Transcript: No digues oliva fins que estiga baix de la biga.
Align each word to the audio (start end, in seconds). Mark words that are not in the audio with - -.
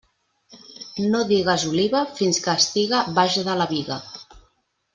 No 1.11 1.19
digues 1.31 1.65
oliva 1.73 2.01
fins 2.21 2.41
que 2.47 2.57
estiga 2.63 3.03
baix 3.21 3.39
de 3.51 3.57
la 3.63 3.69
biga. 3.77 3.99